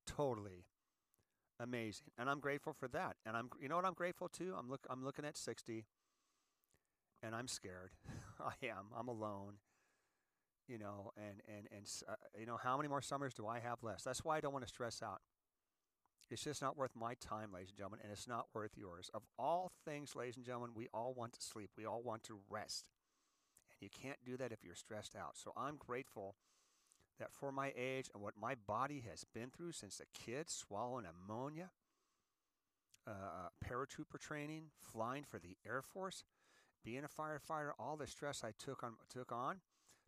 [0.06, 0.66] totally
[1.60, 3.18] amazing, and I'm grateful for that.
[3.26, 4.56] And I'm you know what I'm grateful to?
[4.58, 5.86] I'm look I'm looking at 60,
[7.24, 7.92] and I'm scared.
[8.40, 8.88] I am.
[8.98, 9.56] I'm alone
[10.70, 13.84] you know, and and and uh, you know, how many more summers do I have
[13.84, 14.06] left?
[14.06, 15.22] That's why I don't want to stress out.
[16.30, 19.10] It's just not worth my time, ladies and gentlemen, and it's not worth yours.
[19.16, 21.72] Of all things, ladies and gentlemen, we all want to sleep.
[21.76, 22.86] We all want to rest.
[23.72, 25.38] And you can't do that if you're stressed out.
[25.38, 26.36] So I'm grateful
[27.18, 31.06] that for my age and what my body has been through since a kid, swallowing
[31.06, 31.72] ammonia,
[33.08, 36.24] uh, uh paratrooper training, flying for the Air Force,
[36.86, 39.58] being a firefighter, all the stress I took on took on,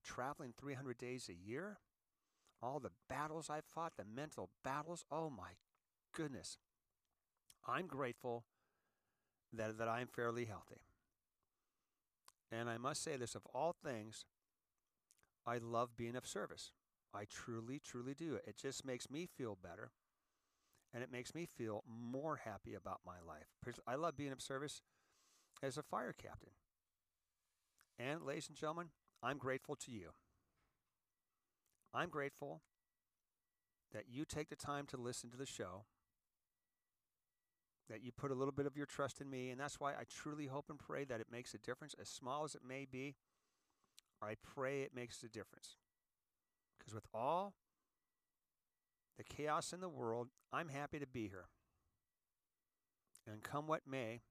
[0.03, 1.79] traveling 300 days a year,
[2.61, 5.03] all the battles I've fought, the mental battles.
[5.11, 5.51] Oh my
[6.13, 6.57] goodness.
[7.67, 8.45] I'm grateful
[9.53, 10.81] that, that I'm fairly healthy.
[12.51, 14.25] And I must say this of all things,
[15.45, 16.71] I love being of service.
[17.13, 18.39] I truly, truly do.
[18.45, 19.91] It just makes me feel better
[20.93, 23.47] and it makes me feel more happy about my life.
[23.87, 24.81] I love being of service
[25.63, 26.51] as a fire captain.
[27.97, 28.87] And, ladies and gentlemen,
[29.23, 30.09] I'm grateful to you.
[31.93, 32.61] I'm grateful
[33.93, 35.83] that you take the time to listen to the show,
[37.89, 40.03] that you put a little bit of your trust in me, and that's why I
[40.09, 43.15] truly hope and pray that it makes a difference, as small as it may be.
[44.21, 45.75] I pray it makes a difference.
[46.79, 47.53] Because with all
[49.17, 51.45] the chaos in the world, I'm happy to be here.
[53.31, 54.21] And come what may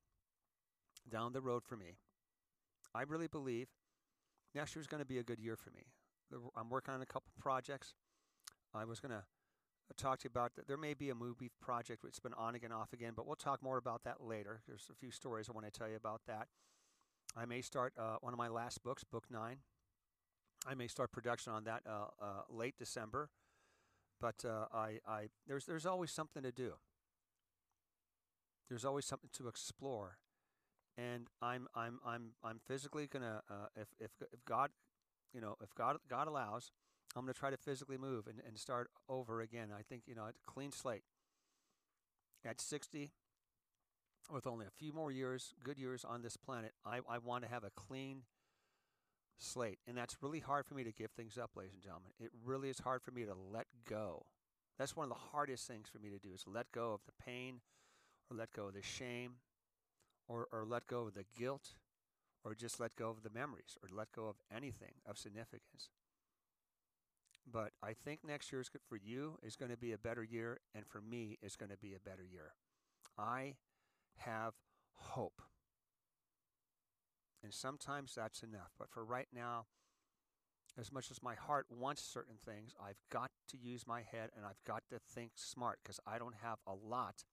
[1.08, 1.98] down the road for me,
[2.94, 3.68] I really believe
[4.54, 5.86] next year is going to be a good year for me.
[6.56, 7.94] I'm working on a couple projects.
[8.74, 9.24] I was going to
[9.96, 10.68] talk to you about that.
[10.68, 13.36] There may be a movie project which has been on again, off again, but we'll
[13.36, 14.60] talk more about that later.
[14.66, 16.48] There's a few stories I want to tell you about that.
[17.36, 19.58] I may start uh, one of my last books, book nine.
[20.66, 23.30] I may start production on that uh, uh, late December,
[24.20, 26.74] but uh, I, I there's there's always something to do.
[28.68, 30.18] There's always something to explore,
[30.96, 34.70] and I'm I'm I'm I'm physically gonna uh, if if if God,
[35.32, 36.70] you know, if God God allows,
[37.16, 39.68] I'm gonna try to physically move and, and start over again.
[39.76, 41.04] I think you know, a clean slate.
[42.42, 43.12] At 60,
[44.32, 47.50] with only a few more years, good years on this planet, I I want to
[47.50, 48.22] have a clean
[49.36, 52.12] slate, and that's really hard for me to give things up, ladies and gentlemen.
[52.18, 54.26] It really is hard for me to let go.
[54.78, 57.12] That's one of the hardest things for me to do is let go of the
[57.22, 57.60] pain
[58.30, 59.34] or let go of the shame
[60.30, 61.70] or, or let go of the guilt,
[62.44, 65.90] or just let go of the memories, or let go of anything of significance.
[67.50, 70.22] But I think next year is good for you is going to be a better
[70.22, 72.52] year, and for me is going to be a better year.
[73.18, 73.56] I
[74.18, 74.54] have
[74.92, 75.42] hope.
[77.42, 78.70] And sometimes that's enough.
[78.78, 79.64] But for right now,
[80.78, 84.44] as much as my heart wants certain things, I've got to use my head and
[84.46, 87.24] I've got to think smart because I don't have a lot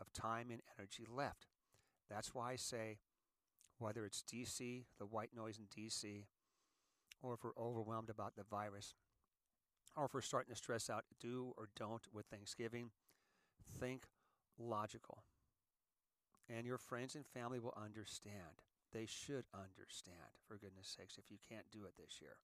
[0.00, 1.46] of time and energy left.
[2.10, 2.98] That's why I say,
[3.78, 6.24] whether it's DC, the white noise in DC,
[7.22, 8.94] or if we're overwhelmed about the virus,
[9.96, 12.90] or if we're starting to stress out, do or don't with Thanksgiving,
[13.80, 14.04] think
[14.58, 15.24] logical.
[16.48, 18.62] And your friends and family will understand.
[18.92, 22.36] They should understand, for goodness sakes, if you can't do it this year.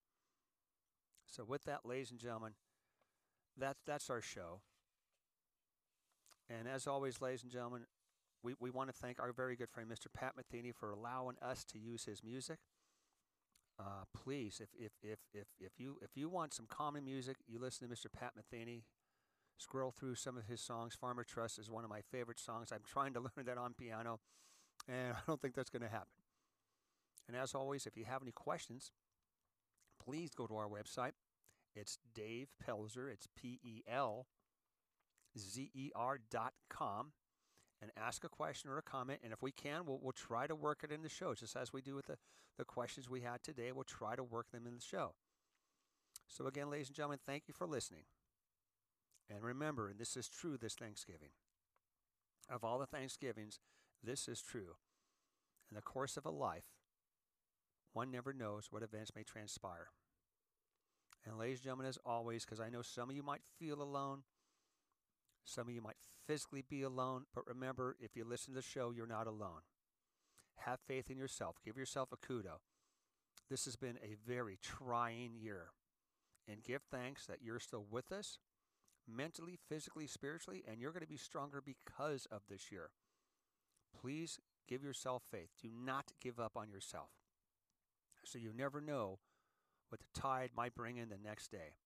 [1.27, 2.53] So, with that, ladies and gentlemen,
[3.57, 4.61] that, that's our show.
[6.51, 7.83] And as always, ladies and gentlemen,
[8.43, 10.07] we, we want to thank our very good friend, Mr.
[10.13, 12.59] Pat Metheny, for allowing us to use his music.
[13.79, 17.59] Uh, please, if, if, if, if, if, you, if you want some common music, you
[17.59, 18.07] listen to Mr.
[18.13, 18.83] Pat Metheny.
[19.59, 20.95] Scroll through some of his songs.
[20.95, 22.73] Farmer Trust is one of my favorite songs.
[22.73, 24.19] I'm trying to learn that on piano,
[24.89, 26.09] and I don't think that's going to happen.
[27.29, 28.91] And as always, if you have any questions,
[30.05, 31.13] please go to our website.
[31.75, 33.11] It's Dave Pelzer.
[33.11, 34.27] It's P E L
[35.39, 37.13] Z E R dot com
[37.83, 39.21] and ask a question or a comment.
[39.25, 41.73] And if we can, we'll, we'll try to work it in the show, just as
[41.73, 42.17] we do with the,
[42.57, 43.73] the questions we had today.
[43.73, 45.15] We'll try to work them in the show.
[46.29, 48.05] So, again, ladies and gentlemen, thank you for listening.
[49.29, 51.31] And remember, and this is true this Thanksgiving,
[52.49, 53.59] of all the Thanksgivings,
[54.03, 54.77] this is true.
[55.71, 56.65] In the course of a life,
[57.93, 59.89] one never knows what events may transpire.
[61.27, 64.23] And, ladies and gentlemen, as always, because I know some of you might feel alone,
[65.45, 68.91] some of you might physically be alone, but remember, if you listen to the show,
[68.91, 69.63] you're not alone.
[70.59, 71.57] Have faith in yourself.
[71.65, 72.61] Give yourself a kudo.
[73.51, 75.71] This has been a very trying year.
[76.49, 78.39] and give thanks that you're still with us
[79.09, 82.91] mentally, physically, spiritually, and you're going to be stronger because of this year.
[84.01, 84.39] Please
[84.69, 85.51] give yourself faith.
[85.61, 87.11] Do not give up on yourself.
[88.25, 89.19] So you never know
[89.89, 91.77] what the tide might bring in the next day.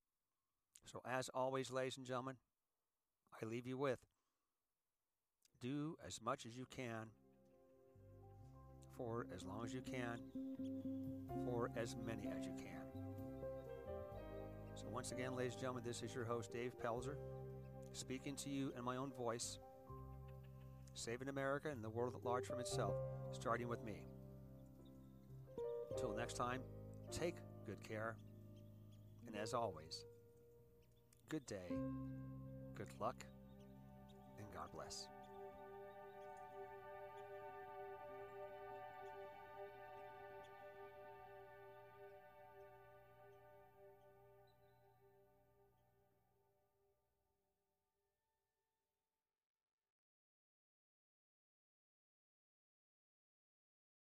[0.84, 2.36] So, as always, ladies and gentlemen,
[3.43, 3.99] I leave you with
[5.61, 7.11] do as much as you can
[8.97, 10.20] for as long as you can
[11.45, 12.66] for as many as you can.
[14.74, 17.16] So, once again, ladies and gentlemen, this is your host, Dave Pelzer,
[17.93, 19.59] speaking to you in my own voice,
[20.95, 22.95] saving America and the world at large from itself,
[23.32, 24.03] starting with me.
[25.91, 26.61] Until next time,
[27.11, 28.16] take good care,
[29.26, 30.05] and as always,
[31.30, 31.72] good day,
[32.77, 33.24] good luck,
[34.39, 35.09] and God bless.